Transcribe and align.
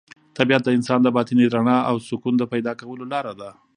طبیعت 0.37 0.61
د 0.65 0.69
انسان 0.77 0.99
د 1.03 1.07
باطني 1.17 1.45
رڼا 1.55 1.77
او 1.89 1.95
سکون 2.09 2.33
د 2.37 2.43
پیدا 2.53 2.71
کولو 2.81 3.05
لاره 3.13 3.33
ده. 3.39 3.49